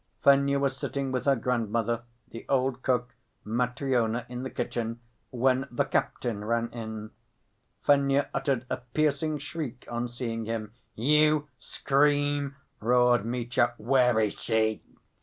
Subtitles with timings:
[0.23, 3.13] Fenya was sitting with her grandmother, the old cook,
[3.45, 7.11] Matryona, in the kitchen when "the captain" ran in.
[7.85, 10.73] Fenya uttered a piercing shriek on seeing him.
[10.95, 14.81] "You scream?" roared Mitya, "where is she?"